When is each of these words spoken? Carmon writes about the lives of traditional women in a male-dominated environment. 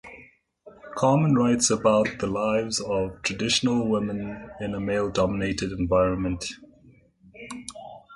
Carmon 0.95 1.35
writes 1.35 1.69
about 1.69 2.17
the 2.17 2.25
lives 2.25 2.79
of 2.79 3.21
traditional 3.21 3.87
women 3.87 4.49
in 4.59 4.73
a 4.73 4.79
male-dominated 4.79 5.71
environment. 5.73 6.43